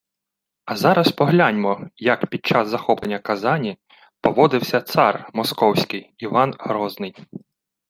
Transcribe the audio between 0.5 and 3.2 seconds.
А зараз погляньмо, як під час захоплення